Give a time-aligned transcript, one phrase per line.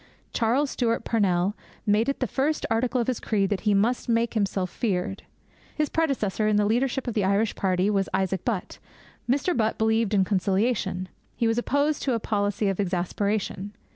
[0.33, 1.55] Charles Stewart Parnell
[1.85, 5.21] made it the first article of his creed that he must make himself feared.
[5.75, 8.79] His predecessor in the leadership of the Irish party was Isaac Butt.
[9.29, 9.55] Mr.
[9.55, 11.07] Butt believed in conciliation.
[11.35, 13.73] He was opposed to 'a policy of exasperation.'